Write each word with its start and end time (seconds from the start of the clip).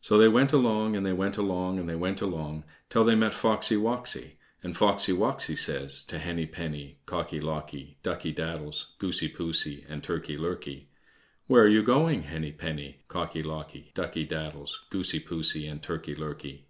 So 0.00 0.16
they 0.16 0.28
went 0.28 0.52
along, 0.52 0.94
and 0.94 1.04
they 1.04 1.12
went 1.12 1.36
along, 1.36 1.80
and 1.80 1.88
they 1.88 1.96
went 1.96 2.20
along 2.20 2.62
till 2.88 3.02
they 3.02 3.16
met 3.16 3.34
Foxy 3.34 3.74
woxy, 3.74 4.36
and 4.62 4.76
Foxy 4.76 5.10
woxy 5.12 5.58
says 5.58 6.04
to 6.04 6.20
Henny 6.20 6.46
penny, 6.46 6.98
Cocky 7.04 7.40
locky, 7.40 7.98
Ducky 8.04 8.30
daddles, 8.32 8.94
Goosey 9.00 9.28
poosey, 9.28 9.84
and 9.88 10.04
Turkey 10.04 10.36
lurkey: 10.36 10.86
"Where 11.48 11.64
are 11.64 11.66
you 11.66 11.82
going, 11.82 12.22
Henny 12.30 12.52
penny, 12.52 13.00
Cocky 13.08 13.42
locky, 13.42 13.90
Ducky 13.92 14.24
daddles, 14.24 14.84
Goosey 14.88 15.18
poosey, 15.18 15.66
and 15.66 15.82
Turkey 15.82 16.14
lurkey?" 16.14 16.66